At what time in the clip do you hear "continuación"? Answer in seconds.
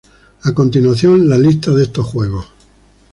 0.55-1.29